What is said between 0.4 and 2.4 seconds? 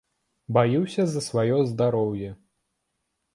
Баюся за сваё здароўе.